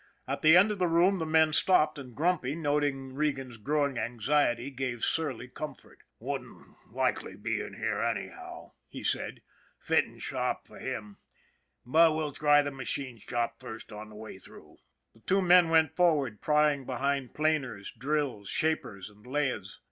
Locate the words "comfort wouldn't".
5.47-6.75